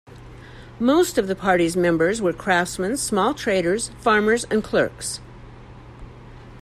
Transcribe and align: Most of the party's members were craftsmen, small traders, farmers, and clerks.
Most 0.79 1.19
of 1.19 1.27
the 1.27 1.35
party's 1.35 1.77
members 1.77 2.23
were 2.23 2.33
craftsmen, 2.33 2.97
small 2.97 3.35
traders, 3.35 3.89
farmers, 3.99 4.45
and 4.45 4.63
clerks. 4.63 5.19